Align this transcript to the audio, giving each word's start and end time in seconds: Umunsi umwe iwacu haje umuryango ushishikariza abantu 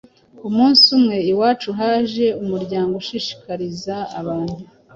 Umunsi 0.47 0.85
umwe 0.97 1.17
iwacu 1.31 1.69
haje 1.79 2.25
umuryango 2.43 2.93
ushishikariza 3.01 3.95
abantu 4.19 4.57